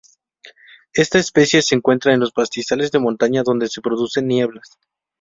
Esta 0.95 1.19
especie 1.19 1.61
se 1.61 1.75
encuentra 1.75 2.11
en 2.11 2.19
los 2.21 2.31
pastizales 2.31 2.91
de 2.91 2.97
montaña, 2.97 3.43
donde 3.45 3.67
se 3.67 3.81
producen 3.81 4.25
nieblas. 4.27 4.79